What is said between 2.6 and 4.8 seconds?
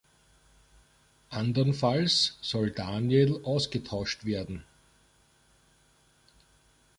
Daniel ausgetauscht werden.